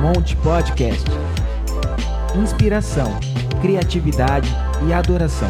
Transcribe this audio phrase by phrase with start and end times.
[0.00, 1.04] Monte Podcast.
[2.40, 3.18] Inspiração,
[3.60, 4.48] criatividade
[4.86, 5.48] e adoração.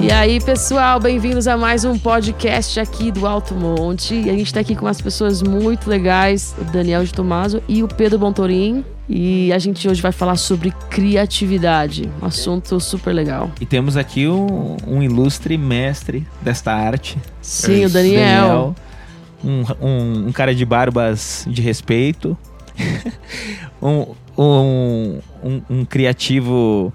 [0.00, 4.14] E aí, pessoal, bem-vindos a mais um podcast aqui do Alto Monte.
[4.14, 7.82] E a gente está aqui com umas pessoas muito legais, o Daniel de Tomaso e
[7.82, 8.82] o Pedro Bontorim.
[9.06, 13.50] E a gente hoje vai falar sobre criatividade, um assunto super legal.
[13.60, 17.18] E temos aqui um, um ilustre mestre desta arte.
[17.42, 18.22] Sim, o Daniel.
[18.22, 18.85] Daniel
[19.44, 22.36] um, um, um, cara de barbas de respeito.
[23.80, 25.20] um, um,
[25.68, 26.92] um criativo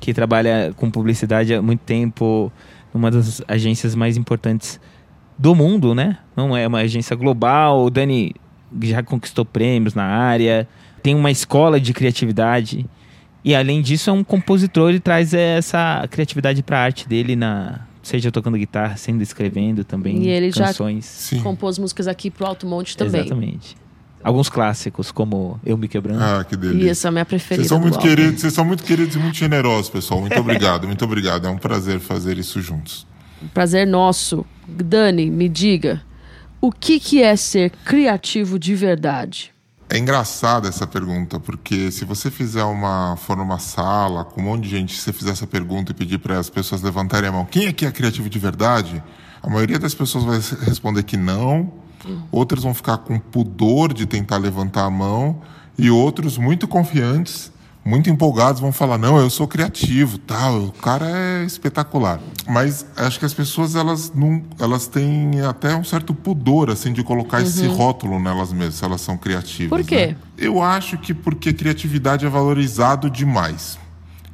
[0.00, 2.52] que trabalha com publicidade há muito tempo,
[2.92, 4.80] numa das agências mais importantes
[5.38, 6.18] do mundo, né?
[6.36, 7.84] Não é uma agência global.
[7.84, 8.34] O Dani
[8.82, 10.68] já conquistou prêmios na área
[11.02, 12.86] tem uma escola de criatividade.
[13.44, 17.80] E além disso, é um compositor e traz essa criatividade para a arte dele na
[18.02, 21.04] seja tocando guitarra, sendo escrevendo também e ele canções.
[21.04, 21.42] já Sim.
[21.42, 23.20] compôs músicas aqui pro Alto Monte também.
[23.20, 23.76] Exatamente.
[24.22, 26.22] Alguns clássicos, como Eu Me Quebrando.
[26.22, 26.90] Ah, que delícia.
[26.92, 27.62] Isso, a minha preferida.
[27.62, 30.20] Vocês são muito queridos, vocês são muito queridos e muito generosos, pessoal.
[30.20, 31.46] Muito obrigado, muito obrigado.
[31.46, 33.04] É um prazer fazer isso juntos.
[33.52, 34.46] Prazer nosso.
[34.66, 36.02] Dani, me diga,
[36.60, 39.52] o que, que é ser criativo de verdade?
[39.88, 44.64] É engraçada essa pergunta, porque se você fizer uma for numa sala com um monte
[44.64, 47.44] de gente, se você fizer essa pergunta e pedir para as pessoas levantarem a mão,
[47.44, 49.02] quem aqui é criativo de verdade?
[49.42, 51.70] A maioria das pessoas vai responder que não,
[52.30, 55.42] outras vão ficar com pudor de tentar levantar a mão
[55.78, 57.51] e outros muito confiantes
[57.84, 63.18] muito empolgados vão falar não eu sou criativo tal o cara é espetacular mas acho
[63.18, 67.44] que as pessoas elas não elas têm até um certo pudor assim de colocar uhum.
[67.44, 70.16] esse rótulo nelas mesmas se elas são criativas por quê né?
[70.38, 73.78] eu acho que porque criatividade é valorizado demais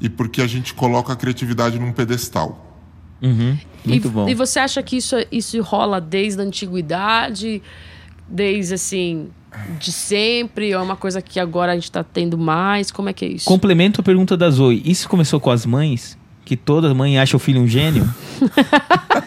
[0.01, 2.77] e porque a gente coloca a criatividade num pedestal
[3.23, 3.57] uhum.
[3.85, 7.63] muito e, bom e você acha que isso isso rola desde a antiguidade
[8.29, 9.29] desde assim
[9.79, 10.75] de sempre?
[10.75, 12.91] Ou é uma coisa que agora a gente está tendo mais?
[12.91, 13.47] Como é que é isso?
[13.47, 14.83] Complemento a pergunta da Zoe.
[14.85, 16.17] Isso começou com as mães?
[16.45, 18.09] Que toda mãe acha o filho um gênio?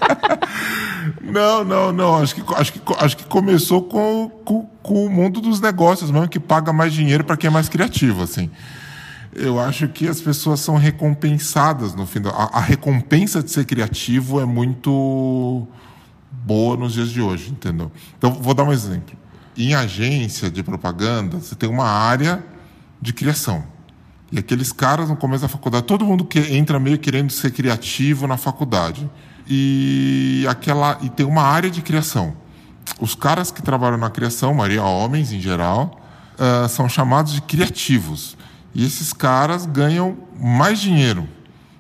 [1.22, 2.16] não, não, não.
[2.16, 6.28] Acho que, acho que, acho que começou com, com, com o mundo dos negócios mesmo,
[6.28, 8.50] que paga mais dinheiro para quem é mais criativo, assim.
[9.34, 12.22] Eu acho que as pessoas são recompensadas no fim.
[12.22, 15.68] Do, a, a recompensa de ser criativo é muito
[16.46, 17.92] boa nos dias de hoje, entendeu?
[18.18, 19.22] Então, vou dar um exemplo
[19.58, 22.44] em agência de propaganda, você tem uma área
[23.02, 23.64] de criação.
[24.32, 28.28] E aqueles caras no começo da faculdade, todo mundo que entra meio querendo ser criativo
[28.28, 29.10] na faculdade.
[29.48, 32.36] E aquela e tem uma área de criação.
[33.00, 36.00] Os caras que trabalham na criação, maioria homens em geral,
[36.36, 38.38] uh, são chamados de criativos.
[38.74, 41.28] E esses caras ganham mais dinheiro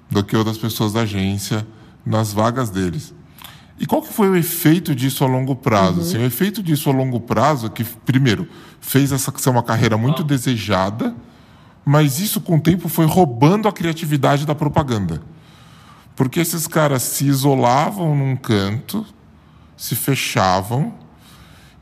[0.09, 1.65] do que outras pessoas da agência
[2.05, 3.13] nas vagas deles.
[3.81, 6.01] E qual que foi o efeito disso a longo prazo?
[6.01, 6.01] Uhum.
[6.01, 8.47] Assim, o efeito disso a longo prazo é que, primeiro,
[8.79, 11.15] fez essa ser uma carreira muito desejada,
[11.83, 15.19] mas isso com o tempo foi roubando a criatividade da propaganda.
[16.15, 19.03] Porque esses caras se isolavam num canto,
[19.75, 20.93] se fechavam,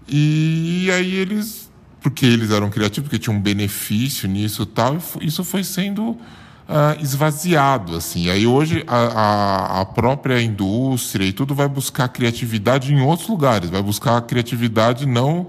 [0.08, 5.28] e aí eles, porque eles eram criativos, porque tinham um benefício nisso e tal, e
[5.28, 6.18] isso foi sendo
[6.70, 7.96] uh, esvaziado.
[7.96, 8.30] Assim.
[8.30, 13.70] Aí hoje a, a, a, própria indústria e tudo vai buscar criatividade em outros lugares,
[13.70, 15.48] vai buscar criatividade não,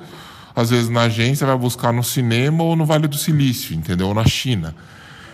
[0.57, 4.09] às vezes, na agência, vai buscar no cinema ou no Vale do Silício, entendeu?
[4.09, 4.75] Ou na China.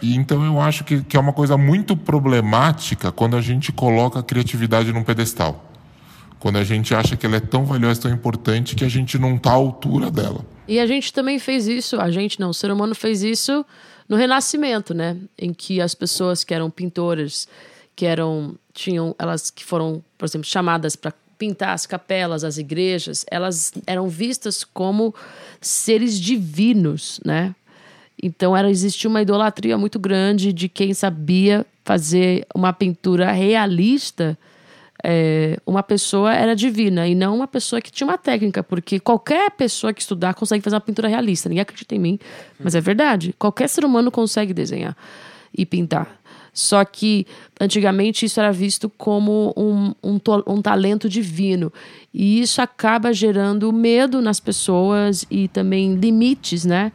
[0.02, 4.18] E então eu acho que, que é uma coisa muito problemática quando a gente coloca
[4.18, 5.65] a criatividade num pedestal.
[6.46, 9.34] Quando a gente acha que ela é tão valiosa, tão importante, que a gente não
[9.34, 10.46] está à altura dela.
[10.68, 13.66] E a gente também fez isso, a gente não, o ser humano fez isso
[14.08, 15.16] no Renascimento, né?
[15.36, 17.48] Em que as pessoas que eram pintoras,
[17.96, 23.26] que eram tinham elas que foram, por exemplo, chamadas para pintar as capelas, as igrejas,
[23.28, 25.12] elas eram vistas como
[25.60, 27.56] seres divinos, né?
[28.22, 34.38] Então era existia uma idolatria muito grande de quem sabia fazer uma pintura realista
[35.04, 39.50] é, uma pessoa era divina e não uma pessoa que tinha uma técnica, porque qualquer
[39.50, 41.48] pessoa que estudar consegue fazer uma pintura realista.
[41.48, 42.18] Ninguém acredita em mim,
[42.58, 43.34] mas é verdade.
[43.38, 44.96] Qualquer ser humano consegue desenhar
[45.56, 46.20] e pintar.
[46.52, 47.26] Só que
[47.60, 51.70] antigamente isso era visto como um, um, um, talento divino.
[52.14, 56.92] E isso acaba gerando medo nas pessoas e também limites, né?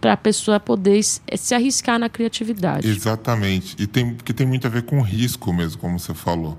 [0.00, 2.88] Para a pessoa poder se arriscar na criatividade.
[2.88, 3.74] Exatamente.
[3.80, 6.56] E tem, que tem muito a ver com risco mesmo, como você falou.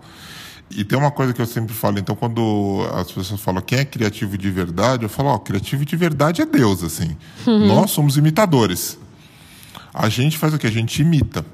[0.75, 3.85] E tem uma coisa que eu sempre falo, então, quando as pessoas falam quem é
[3.85, 7.15] criativo de verdade, eu falo, ó, criativo de verdade é Deus, assim.
[7.45, 7.67] Uhum.
[7.67, 8.97] Nós somos imitadores.
[9.93, 10.67] A gente faz o que?
[10.67, 11.45] A gente imita.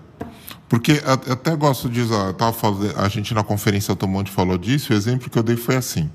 [0.70, 4.94] Porque eu até gosto de usar, tava falando, a gente na conferência Automonte falou disso,
[4.94, 6.10] o exemplo que eu dei foi assim.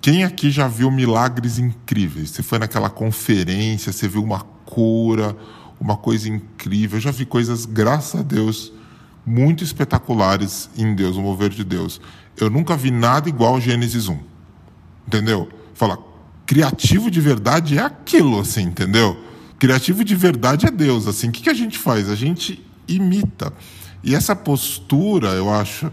[0.00, 2.30] Quem aqui já viu milagres incríveis?
[2.30, 5.36] Você foi naquela conferência, você viu uma cura,
[5.78, 6.96] uma coisa incrível.
[6.96, 8.72] Eu já vi coisas, graças a Deus,
[9.24, 12.00] muito espetaculares em Deus, no mover de Deus.
[12.36, 14.18] Eu nunca vi nada igual Gênesis 1.
[15.06, 15.48] Entendeu?
[15.74, 15.98] Fala,
[16.46, 19.16] criativo de verdade é aquilo, assim, entendeu?
[19.58, 21.28] Criativo de verdade é Deus, assim.
[21.28, 22.08] O que, que a gente faz?
[22.08, 23.52] A gente imita.
[24.02, 25.90] E essa postura, eu acho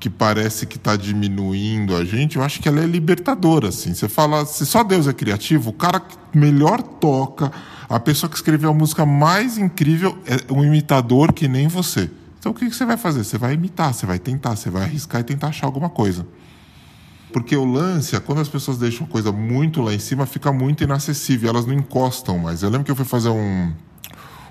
[0.00, 3.94] que parece que está diminuindo a gente, eu acho que ela é libertadora, assim.
[3.94, 7.50] Você fala, se só Deus é criativo, o cara que melhor toca,
[7.88, 12.10] a pessoa que escreveu a música mais incrível é um imitador que nem você.
[12.44, 13.24] Então o que você vai fazer?
[13.24, 16.26] Você vai imitar, você vai tentar, você vai arriscar e tentar achar alguma coisa.
[17.32, 20.84] Porque o lance é quando as pessoas deixam coisa muito lá em cima, fica muito
[20.84, 22.62] inacessível, elas não encostam mais.
[22.62, 23.72] Eu lembro que eu fui fazer um,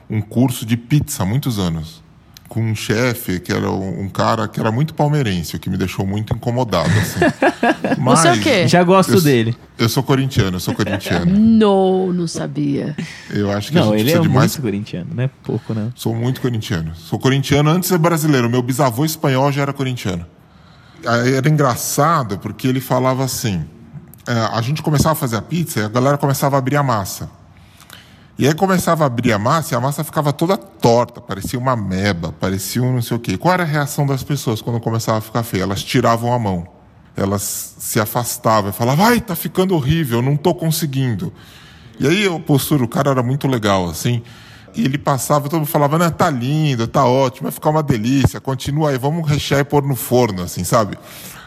[0.10, 2.03] um curso de pizza há muitos anos
[2.48, 6.06] com um chefe que era um, cara que era muito palmeirense, o que me deixou
[6.06, 6.90] muito incomodado.
[6.90, 7.20] Assim.
[7.98, 8.68] Mas, Você é o quê?
[8.68, 9.56] Já gosto eu, dele.
[9.78, 11.26] Eu sou corintiano, eu sou corintiano.
[11.34, 12.96] não, não sabia.
[13.30, 14.56] Eu acho que não, a gente ele é de muito mais...
[14.56, 15.92] corintiano, não é pouco, não.
[15.96, 16.96] Sou muito corintiano.
[16.96, 18.50] Sou corintiano antes de ser brasileiro.
[18.50, 20.26] Meu bisavô espanhol já era corintiano.
[21.04, 23.66] Era engraçado porque ele falava assim:
[24.28, 26.84] é, a gente começava a fazer a pizza e a galera começava a abrir a
[26.84, 27.30] massa.
[28.38, 31.76] E aí começava a abrir a massa e a massa ficava toda torta, parecia uma
[31.76, 33.38] meba, parecia um não sei o quê.
[33.38, 35.64] Qual era a reação das pessoas quando começava a ficar feio?
[35.64, 36.68] Elas tiravam a mão.
[37.16, 41.32] Elas se afastavam e falavam, ai, tá ficando horrível, não tô conseguindo.
[42.00, 44.24] E aí a postura, o cara era muito legal, assim.
[44.76, 48.42] E ele passava, todo mundo falava, não, tá lindo, tá ótimo, vai ficar uma delícia,
[48.42, 50.98] continua aí, vamos rechear e pôr no forno, assim, sabe?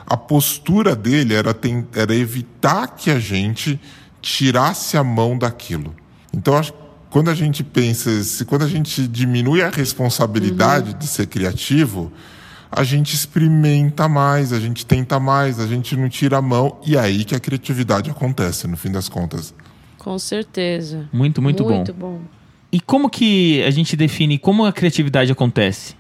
[0.07, 1.55] A postura dele era,
[1.97, 3.81] era evitar que a gente
[4.23, 5.93] tirasse a mão daquilo.
[6.33, 6.79] Então, acho que
[7.11, 10.99] quando a gente pensa, se quando a gente diminui a responsabilidade uhum.
[10.99, 12.13] de ser criativo,
[12.71, 16.97] a gente experimenta mais, a gente tenta mais, a gente não tira a mão e
[16.97, 19.55] é aí que a criatividade acontece, no fim das contas.
[19.99, 21.09] Com certeza.
[21.13, 22.19] Muito, muito, muito bom.
[22.19, 22.21] bom.
[22.71, 25.95] E como que a gente define como a criatividade acontece?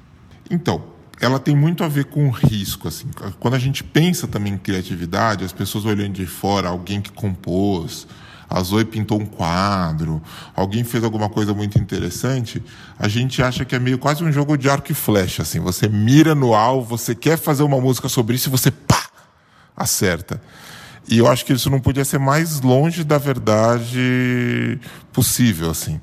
[0.50, 0.82] Então,
[1.20, 3.06] ela tem muito a ver com risco, assim.
[3.40, 8.06] Quando a gente pensa também em criatividade, as pessoas olhando de fora, alguém que compôs,
[8.48, 10.22] a Zoe pintou um quadro,
[10.54, 12.62] alguém fez alguma coisa muito interessante,
[12.98, 15.58] a gente acha que é meio quase um jogo de arco e flecha, assim.
[15.60, 19.08] Você mira no alvo, você quer fazer uma música sobre isso e você pá,
[19.76, 20.40] acerta.
[21.08, 24.78] E eu acho que isso não podia ser mais longe da verdade
[25.12, 26.00] possível, assim.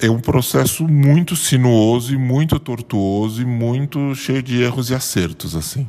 [0.00, 5.56] É um processo muito sinuoso e muito tortuoso e muito cheio de erros e acertos,
[5.56, 5.88] assim.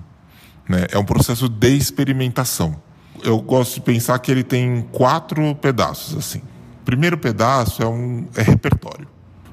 [0.67, 0.87] Né?
[0.91, 2.81] É um processo de experimentação
[3.23, 6.39] eu gosto de pensar que ele tem quatro pedaços assim.
[6.81, 9.07] O primeiro pedaço é um é repertório.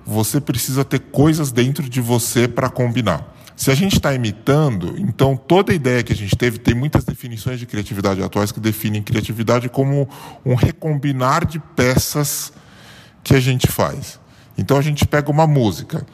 [0.05, 3.35] Você precisa ter coisas dentro de você para combinar.
[3.57, 7.59] Se a gente está imitando, então toda ideia que a gente teve tem muitas definições
[7.59, 10.09] de criatividade atuais que definem criatividade como
[10.45, 12.53] um recombinar de peças
[13.25, 14.21] que a gente faz.
[14.59, 16.07] Então a gente pega uma música.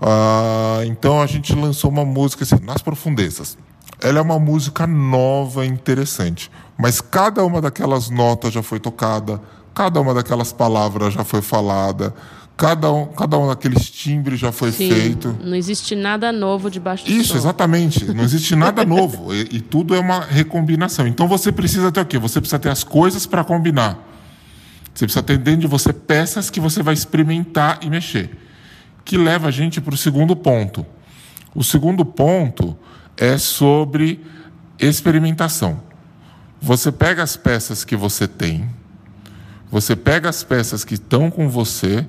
[0.00, 3.58] Uh, então a gente lançou uma música assim, nas profundezas.
[4.02, 6.50] Ela é uma música nova, interessante.
[6.78, 9.40] Mas cada uma daquelas notas já foi tocada,
[9.74, 12.14] cada uma daquelas palavras já foi falada,
[12.56, 15.36] cada um, cada um daqueles timbres já foi Sim, feito.
[15.42, 17.36] Não existe nada novo debaixo do Isso, sol.
[17.38, 18.04] exatamente.
[18.12, 19.34] Não existe nada novo.
[19.34, 21.06] E, e, tudo é uma recombinação.
[21.06, 22.18] Então você precisa ter o quê?
[22.18, 23.98] Você precisa ter as coisas para combinar.
[24.92, 28.30] Você precisa ter dentro de você peças que você vai experimentar e mexer.
[29.04, 30.84] Que leva a gente para o segundo ponto.
[31.54, 32.76] O segundo ponto
[33.16, 34.24] é sobre
[34.78, 35.82] experimentação.
[36.60, 38.68] Você pega as peças que você tem,
[39.70, 42.06] você pega as peças que estão com você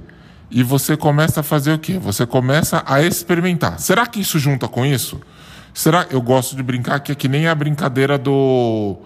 [0.50, 1.98] e você começa a fazer o quê?
[2.00, 3.80] Você começa a experimentar.
[3.80, 5.22] Será que isso junta com isso?
[5.74, 6.08] Será?
[6.10, 8.98] Eu gosto de brincar que é que nem a brincadeira do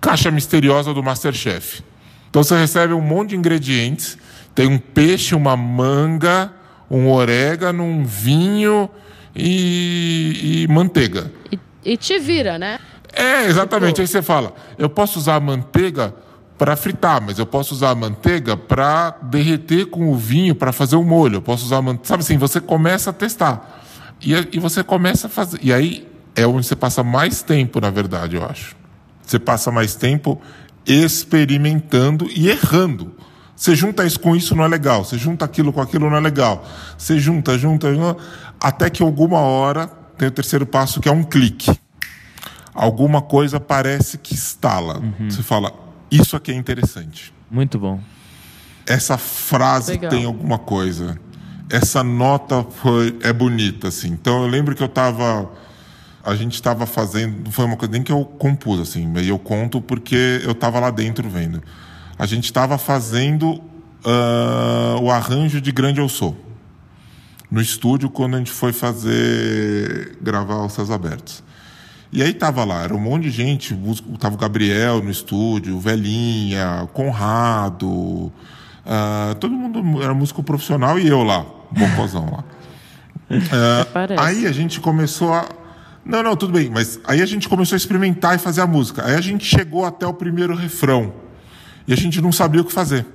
[0.00, 1.82] caixa misteriosa do Masterchef.
[2.30, 4.18] Então você recebe um monte de ingredientes,
[4.54, 6.52] tem um peixe, uma manga,
[6.90, 8.88] um orégano, um vinho
[9.34, 11.30] e, e manteiga.
[11.50, 12.78] E, e te vira, né?
[13.12, 13.94] É, exatamente.
[13.94, 14.02] Tipo...
[14.02, 16.14] Aí você fala, eu posso usar a manteiga
[16.58, 20.96] para fritar, mas eu posso usar a manteiga para derreter com o vinho para fazer
[20.96, 21.36] o molho.
[21.36, 22.08] Eu posso usar a manteiga.
[22.08, 23.82] Sabe assim, você começa a testar.
[24.20, 25.58] E, e você começa a fazer.
[25.62, 28.76] E aí é onde você passa mais tempo, na verdade, eu acho.
[29.22, 30.40] Você passa mais tempo
[30.86, 33.14] experimentando e errando.
[33.56, 35.04] Você junta isso com isso, não é legal.
[35.04, 36.66] Você junta aquilo com aquilo, não é legal.
[36.98, 38.16] Você junta, junta, junta
[38.64, 39.86] até que alguma hora
[40.18, 41.70] tem o terceiro passo, que é um clique
[42.74, 44.98] alguma coisa parece que estala.
[44.98, 45.30] Uhum.
[45.30, 45.72] Você fala,
[46.10, 47.32] isso aqui é interessante.
[47.50, 48.00] Muito bom.
[48.86, 50.10] Essa frase Legal.
[50.10, 51.18] tem alguma coisa.
[51.70, 54.08] Essa nota foi, é bonita, assim.
[54.08, 55.50] Então eu lembro que eu estava
[56.26, 59.78] a gente estava fazendo, foi uma coisa nem que eu compus assim, mas eu conto
[59.78, 61.62] porque eu estava lá dentro vendo.
[62.18, 66.34] A gente estava fazendo uh, o arranjo de Grande Eu Sou
[67.54, 71.40] no estúdio quando a gente foi fazer gravar os Céus Abertos.
[72.12, 73.78] E aí tava lá, era um monte de gente,
[74.18, 81.22] tava o Gabriel no estúdio, Velhinha, Conrado, uh, todo mundo era músico profissional e eu
[81.22, 82.44] lá, bocozão lá.
[83.26, 85.48] Uh, aí a gente começou a.
[86.04, 89.02] Não, não, tudo bem, mas aí a gente começou a experimentar e fazer a música.
[89.02, 91.14] Aí a gente chegou até o primeiro refrão
[91.88, 93.06] e a gente não sabia o que fazer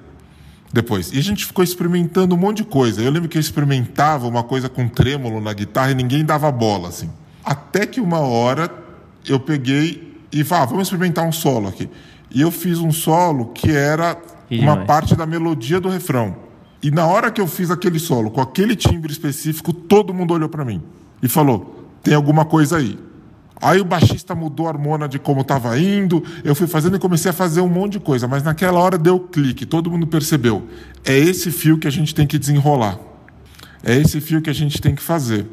[0.72, 1.12] depois.
[1.12, 3.02] E a gente ficou experimentando um monte de coisa.
[3.02, 6.90] Eu lembro que eu experimentava uma coisa com trêmulo na guitarra e ninguém dava bola,
[6.90, 7.10] assim.
[7.44, 8.72] Até que uma hora
[9.28, 11.90] eu peguei e falei, ah, vamos experimentar um solo aqui.
[12.32, 14.18] E eu fiz um solo que era
[14.52, 16.36] uma parte da melodia do refrão.
[16.82, 20.48] E na hora que eu fiz aquele solo, com aquele timbre específico, todo mundo olhou
[20.48, 20.82] para mim
[21.22, 22.98] e falou: tem alguma coisa aí.
[23.62, 27.30] Aí o baixista mudou a harmonia de como estava indo, eu fui fazendo e comecei
[27.30, 30.68] a fazer um monte de coisa, mas naquela hora deu clique, todo mundo percebeu.
[31.04, 32.98] É esse fio que a gente tem que desenrolar.
[33.84, 35.46] É esse fio que a gente tem que fazer.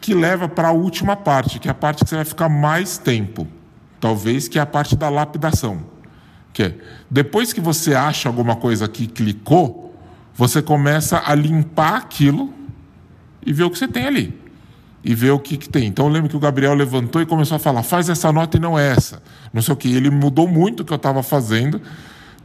[0.00, 2.96] Que leva para a última parte, que é a parte que você vai ficar mais
[2.96, 3.46] tempo.
[4.00, 5.82] Talvez que é a parte da lapidação.
[6.52, 6.74] Que é,
[7.10, 9.94] depois que você acha alguma coisa que clicou,
[10.34, 12.52] você começa a limpar aquilo
[13.44, 14.41] e ver o que você tem ali.
[15.04, 15.86] E ver o que, que tem.
[15.86, 18.60] Então eu lembro que o Gabriel levantou e começou a falar: faz essa nota e
[18.60, 19.22] não essa.
[19.52, 19.92] Não sei o que.
[19.92, 21.80] Ele mudou muito o que eu estava fazendo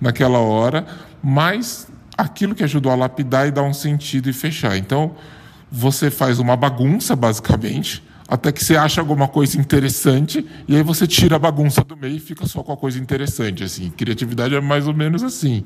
[0.01, 0.85] naquela hora,
[1.21, 1.87] mas
[2.17, 4.75] aquilo que ajudou a lapidar e dar um sentido e fechar.
[4.77, 5.15] Então
[5.71, 11.05] você faz uma bagunça, basicamente, até que você acha alguma coisa interessante e aí você
[11.05, 13.63] tira a bagunça do meio e fica só com a coisa interessante.
[13.63, 15.63] Assim, criatividade é mais ou menos assim.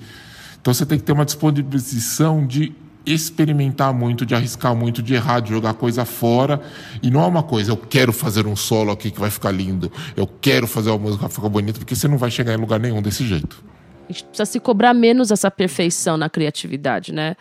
[0.59, 2.73] Então você tem que ter uma disposição de
[3.05, 6.61] experimentar muito, de arriscar muito, de errar, de jogar coisa fora.
[7.01, 9.91] E não é uma coisa, eu quero fazer um solo aqui que vai ficar lindo,
[10.15, 12.79] eu quero fazer uma música que ficar bonita, porque você não vai chegar em lugar
[12.79, 13.63] nenhum desse jeito.
[14.09, 17.35] A gente precisa se cobrar menos essa perfeição na criatividade, né?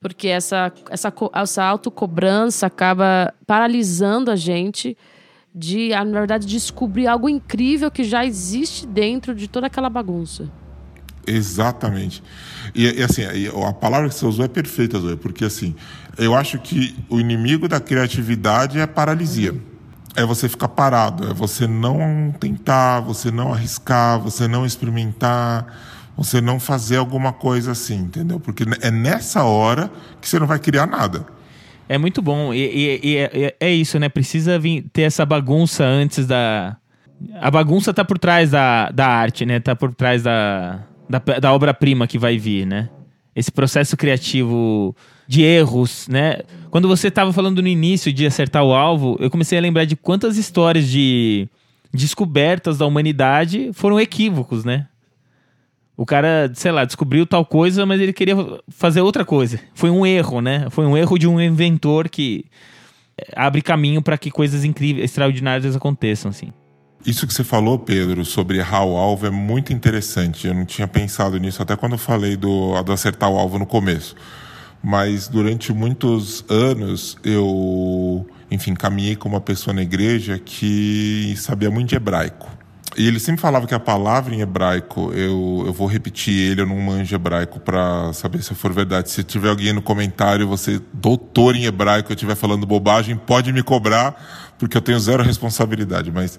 [0.00, 4.96] Porque essa, essa, essa autocobrança acaba paralisando a gente
[5.54, 10.50] de, na verdade, descobrir algo incrível que já existe dentro de toda aquela bagunça.
[11.26, 12.22] Exatamente.
[12.74, 13.22] E, e, assim,
[13.66, 15.74] a palavra que você usou é perfeita, Zoe, porque assim,
[16.18, 19.54] eu acho que o inimigo da criatividade é paralisia.
[20.14, 25.66] É você ficar parado, é você não tentar, você não arriscar, você não experimentar,
[26.14, 28.38] você não fazer alguma coisa assim, entendeu?
[28.38, 31.24] Porque é nessa hora que você não vai criar nada.
[31.88, 32.52] É muito bom.
[32.52, 34.08] E, e, e é, é, isso, né?
[34.08, 36.76] Precisa vir, ter essa bagunça antes da.
[37.40, 39.60] A bagunça tá por trás da, da arte, né?
[39.60, 42.88] Tá por trás da, da, da obra-prima que vai vir, né?
[43.34, 44.94] Esse processo criativo
[45.26, 46.40] de erros, né?
[46.70, 49.96] Quando você estava falando no início de acertar o alvo, eu comecei a lembrar de
[49.96, 51.48] quantas histórias de
[51.92, 54.86] descobertas da humanidade foram equívocos, né?
[55.96, 58.34] O cara, sei lá, descobriu tal coisa, mas ele queria
[58.68, 59.60] fazer outra coisa.
[59.74, 60.66] Foi um erro, né?
[60.70, 62.46] Foi um erro de um inventor que
[63.36, 66.52] abre caminho para que coisas incríveis, extraordinárias aconteçam, assim.
[67.04, 70.46] Isso que você falou, Pedro, sobre errar o alvo é muito interessante.
[70.46, 73.66] Eu não tinha pensado nisso até quando eu falei do, do acertar o alvo no
[73.66, 74.14] começo.
[74.82, 81.88] Mas durante muitos anos eu, enfim, caminhei com uma pessoa na igreja que sabia muito
[81.88, 82.48] de hebraico.
[82.96, 86.66] E ele sempre falava que a palavra em hebraico, eu, eu vou repetir ele, eu
[86.66, 89.10] não manjo hebraico para saber se for verdade.
[89.10, 93.62] Se tiver alguém no comentário, você, doutor em hebraico, eu estiver falando bobagem, pode me
[93.62, 96.12] cobrar, porque eu tenho zero responsabilidade.
[96.12, 96.38] Mas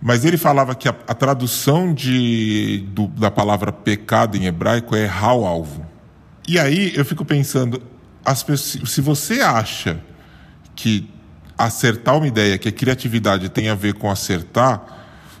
[0.00, 5.04] mas ele falava que a, a tradução de, do, da palavra pecado em hebraico é
[5.04, 5.84] errar o alvo.
[6.46, 7.82] E aí eu fico pensando,
[8.46, 10.00] pessoas, se você acha
[10.74, 11.08] que
[11.56, 14.98] acertar uma ideia, que a criatividade tem a ver com acertar,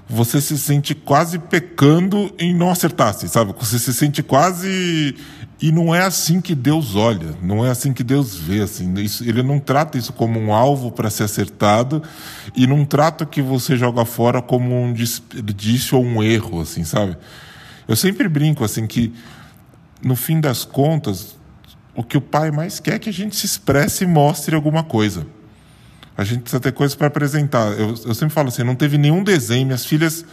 [0.08, 3.54] você se sente quase pecando em não acertar, assim, sabe?
[3.58, 5.14] Você se sente quase
[5.60, 8.60] e não é assim que Deus olha, não é assim que Deus vê.
[8.60, 12.00] Assim, isso, ele não trata isso como um alvo para ser acertado
[12.54, 17.16] e não trata que você joga fora como um desperdício ou um erro, assim, sabe?
[17.88, 19.12] Eu sempre brinco assim que,
[20.00, 21.36] no fim das contas,
[21.92, 24.84] o que o pai mais quer é que a gente se expresse e mostre alguma
[24.84, 25.26] coisa.
[26.16, 27.72] A gente precisa ter coisas para apresentar.
[27.72, 30.24] Eu, eu sempre falo assim, não teve nenhum desenho, minhas filhas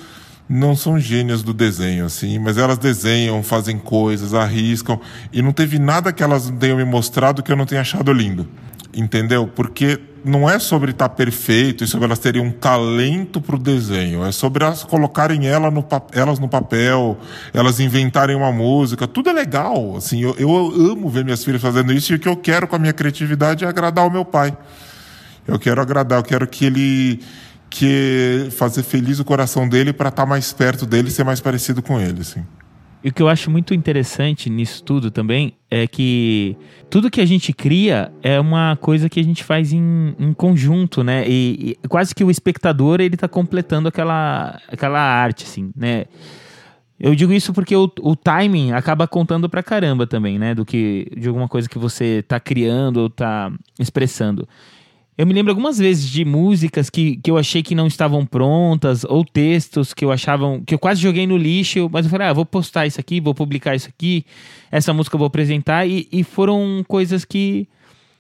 [0.48, 5.00] não são gênias do desenho, assim, mas elas desenham, fazem coisas, arriscam,
[5.34, 8.48] e não teve nada que elas tenham me mostrado que eu não tenha achado lindo.
[8.94, 9.46] Entendeu?
[9.48, 13.60] Porque não é sobre estar tá perfeito e sobre elas terem um talento para o
[13.60, 17.18] desenho, é sobre elas colocarem ela no, elas no papel,
[17.54, 19.96] elas inventarem uma música, tudo é legal.
[19.98, 20.50] Assim, eu, eu
[20.92, 23.66] amo ver minhas filhas fazendo isso e o que eu quero com a minha criatividade
[23.66, 24.56] é agradar o meu pai.
[25.48, 27.22] Eu quero agradar, eu quero que ele
[27.70, 31.82] que fazer feliz o coração dele para estar tá mais perto dele ser mais parecido
[31.82, 32.44] com ele, assim.
[33.06, 36.58] E o que eu acho muito interessante nisso tudo também é que
[36.90, 41.04] tudo que a gente cria é uma coisa que a gente faz em, em conjunto,
[41.04, 41.24] né?
[41.28, 46.06] E, e, quase que o espectador ele tá completando aquela, aquela arte, assim, né?
[47.00, 50.56] Eu digo isso porque o, o timing acaba contando pra caramba também, né?
[50.56, 54.48] Do que de alguma coisa que você tá criando ou tá expressando.
[55.18, 59.06] Eu me lembro algumas vezes de músicas que, que eu achei que não estavam prontas,
[59.06, 62.34] ou textos que eu achavam que eu quase joguei no lixo, mas eu falei, ah,
[62.34, 64.26] vou postar isso aqui, vou publicar isso aqui,
[64.70, 67.66] essa música eu vou apresentar, e, e foram coisas que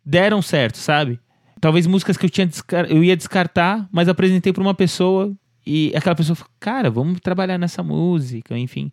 [0.05, 1.19] deram certo, sabe?
[1.59, 2.49] Talvez músicas que eu tinha
[2.87, 5.35] eu ia descartar, mas apresentei para uma pessoa
[5.65, 8.89] e aquela pessoa falou, cara, vamos trabalhar nessa música, enfim.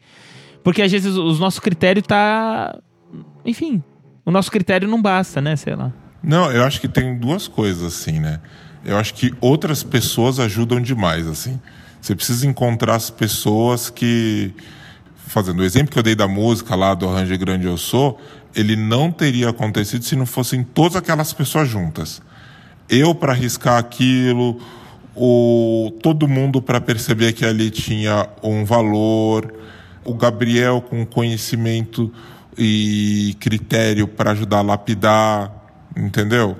[0.64, 2.80] Porque às vezes o nosso critério tá.
[3.44, 3.82] Enfim,
[4.24, 5.54] o nosso critério não basta, né?
[5.54, 5.92] Sei lá.
[6.22, 8.40] Não, eu acho que tem duas coisas, assim, né?
[8.84, 11.60] Eu acho que outras pessoas ajudam demais, assim.
[12.00, 14.52] Você precisa encontrar as pessoas que.
[15.26, 18.20] Fazendo o exemplo que eu dei da música lá do Arranjo Grande Eu Sou,
[18.54, 22.20] ele não teria acontecido se não fossem todas aquelas pessoas juntas.
[22.88, 24.60] Eu para arriscar aquilo,
[25.16, 29.54] o, todo mundo para perceber que ali tinha um valor,
[30.04, 32.12] o Gabriel com conhecimento
[32.58, 35.61] e critério para ajudar a lapidar,
[35.96, 36.56] entendeu?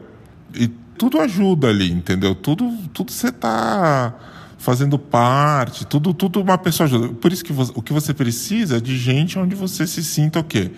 [0.54, 2.34] E tudo ajuda ali, entendeu?
[2.34, 4.14] Tudo, tudo você está
[4.58, 7.08] fazendo parte, tudo, tudo uma pessoa ajuda.
[7.14, 10.38] Por isso que você, o que você precisa é de gente onde você se sinta
[10.38, 10.70] o quê?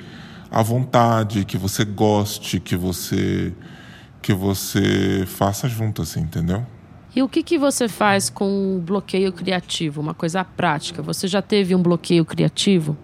[0.50, 3.52] À vontade, que você goste, que você
[4.22, 6.64] que você faça junto, assim, entendeu?
[7.14, 10.00] E o que, que você faz com o bloqueio criativo?
[10.00, 11.02] Uma coisa prática.
[11.02, 12.96] Você já teve um bloqueio criativo?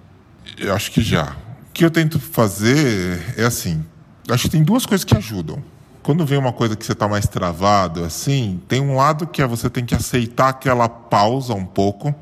[0.59, 1.37] Eu acho que já.
[1.69, 3.85] O que eu tento fazer é assim:
[4.31, 5.63] acho que tem duas coisas que ajudam.
[6.03, 9.47] Quando vem uma coisa que você está mais travado, assim, tem um lado que é
[9.47, 12.15] você tem que aceitar aquela pausa um pouco.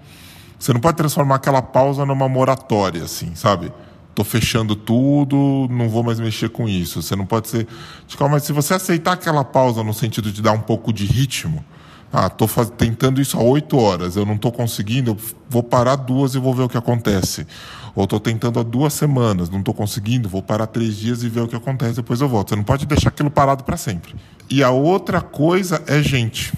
[0.59, 3.73] Você não pode transformar aquela pausa numa moratória, assim, sabe?
[4.15, 7.01] Tô fechando tudo, não vou mais mexer com isso.
[7.01, 7.69] Você não pode ser.
[8.29, 11.65] Mas se você aceitar aquela pausa no sentido de dar um pouco de ritmo,
[12.13, 12.71] ah, faz...
[12.71, 15.17] tentando isso há oito horas, eu não estou conseguindo,
[15.49, 17.47] vou parar duas e vou ver o que acontece.
[17.95, 21.41] Ou estou tentando há duas semanas, não estou conseguindo, vou parar três dias e ver
[21.41, 22.51] o que acontece, depois eu volto.
[22.51, 24.15] Você não pode deixar aquilo parado para sempre.
[24.49, 26.53] E a outra coisa é gente.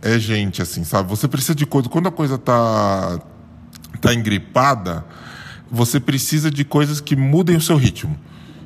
[0.00, 1.08] É gente, assim, sabe?
[1.08, 1.88] Você precisa de coisa.
[1.88, 3.18] Quando a coisa tá,
[4.00, 5.04] tá engripada,
[5.70, 8.16] você precisa de coisas que mudem o seu ritmo.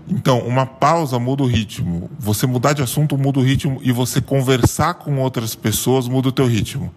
[0.09, 2.11] Então, uma pausa muda o ritmo.
[2.19, 6.33] Você mudar de assunto muda o ritmo e você conversar com outras pessoas muda o
[6.33, 6.93] teu ritmo.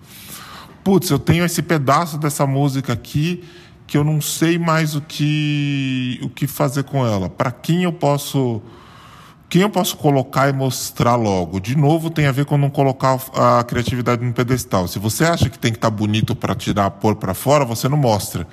[0.84, 3.44] Putz, eu tenho esse pedaço dessa música aqui
[3.88, 7.30] que eu não sei mais o que o que fazer com ela.
[7.30, 8.62] Para quem eu posso
[9.48, 11.60] quem eu posso colocar e mostrar logo?
[11.60, 14.88] De novo, tem a ver com não colocar a criatividade no pedestal.
[14.88, 17.88] Se você acha que tem que estar tá bonito para tirar, pôr para fora, você
[17.88, 18.48] não mostra.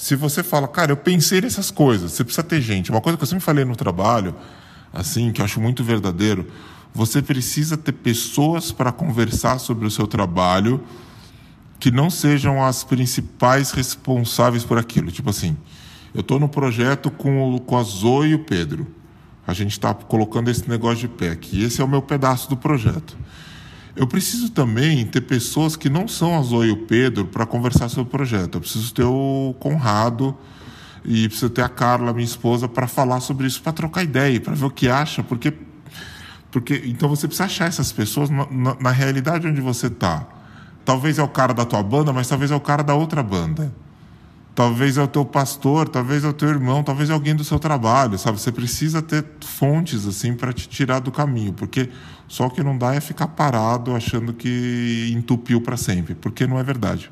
[0.00, 2.90] Se você fala, cara, eu pensei nessas coisas, você precisa ter gente.
[2.90, 4.34] Uma coisa que eu sempre falei no trabalho,
[4.94, 6.46] assim, que eu acho muito verdadeiro,
[6.94, 10.82] você precisa ter pessoas para conversar sobre o seu trabalho
[11.78, 15.10] que não sejam as principais responsáveis por aquilo.
[15.10, 15.54] Tipo assim,
[16.14, 18.86] eu estou no projeto com, com a Zoe e o Pedro.
[19.46, 21.62] A gente está colocando esse negócio de pé aqui.
[21.62, 23.18] Esse é o meu pedaço do projeto.
[24.00, 27.90] Eu preciso também ter pessoas que não são a Zoe e o Pedro para conversar
[27.90, 28.54] sobre o projeto.
[28.54, 30.34] Eu preciso ter o Conrado
[31.04, 34.54] e preciso ter a Carla, minha esposa, para falar sobre isso, para trocar ideia, para
[34.54, 35.52] ver o que acha, porque
[36.50, 40.26] porque então você precisa achar essas pessoas na, na, na realidade onde você está.
[40.82, 43.70] Talvez é o cara da tua banda, mas talvez é o cara da outra banda.
[44.60, 47.58] Talvez é o teu pastor, talvez é o teu irmão, talvez é alguém do seu
[47.58, 48.38] trabalho, sabe?
[48.38, 51.88] Você precisa ter fontes assim para te tirar do caminho, porque
[52.28, 56.58] só o que não dá é ficar parado achando que entupiu para sempre, porque não
[56.58, 57.10] é verdade.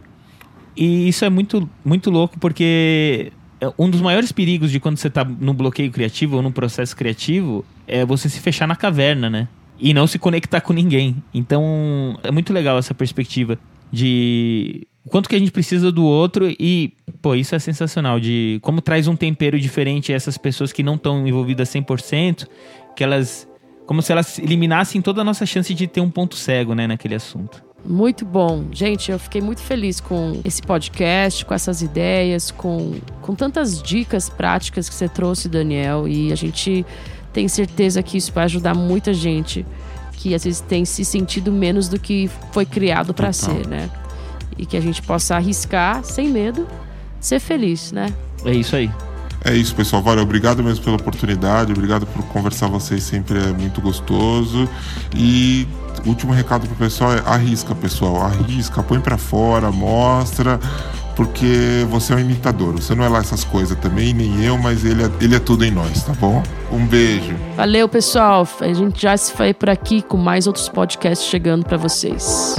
[0.77, 3.33] E isso é muito muito louco porque
[3.63, 6.95] é um dos maiores perigos de quando você está no bloqueio criativo ou num processo
[6.95, 9.49] criativo é você se fechar na caverna, né?
[9.79, 11.23] e não se conectar com ninguém.
[11.33, 13.57] Então, é muito legal essa perspectiva
[13.93, 18.81] de quanto que a gente precisa do outro e, pô, isso é sensacional de como
[18.81, 22.47] traz um tempero diferente a essas pessoas que não estão envolvidas 100%,
[22.97, 23.49] que elas
[23.87, 27.15] como se elas eliminassem toda a nossa chance de ter um ponto cego, né, naquele
[27.15, 27.65] assunto.
[27.83, 28.67] Muito bom.
[28.71, 34.29] Gente, eu fiquei muito feliz com esse podcast, com essas ideias, com, com tantas dicas
[34.29, 36.07] práticas que você trouxe, Daniel.
[36.07, 36.85] E a gente
[37.33, 39.65] tenho certeza que isso vai ajudar muita gente
[40.13, 43.89] que às vezes tem se sentido menos do que foi criado para ser, né?
[44.59, 46.67] E que a gente possa arriscar sem medo,
[47.21, 48.13] ser feliz, né?
[48.45, 48.91] É isso aí.
[49.45, 50.03] É isso, pessoal.
[50.03, 54.69] Valeu, obrigado mesmo pela oportunidade, obrigado por conversar com vocês, sempre é muito gostoso.
[55.15, 55.67] E
[56.05, 60.59] último recado pro pessoal é arrisca, pessoal, arrisca, põe para fora, mostra,
[61.15, 62.75] porque você é um imitador.
[62.75, 65.65] Você não é lá essas coisas também, nem eu, mas ele é, ele é tudo
[65.65, 66.43] em nós, tá bom?
[66.71, 67.35] Um beijo.
[67.57, 68.47] Valeu, pessoal.
[68.61, 72.57] A gente já se foi por aqui com mais outros podcasts chegando para vocês.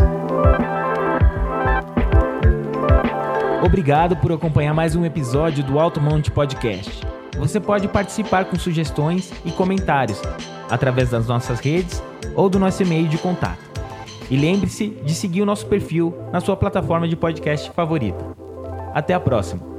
[3.70, 7.06] Obrigado por acompanhar mais um episódio do Alto Monte Podcast.
[7.38, 10.20] Você pode participar com sugestões e comentários
[10.68, 12.02] através das nossas redes
[12.36, 13.60] ou do nosso e-mail de contato.
[14.28, 18.26] E lembre-se de seguir o nosso perfil na sua plataforma de podcast favorita.
[18.92, 19.79] Até a próxima!